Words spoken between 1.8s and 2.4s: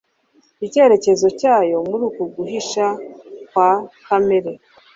muri uku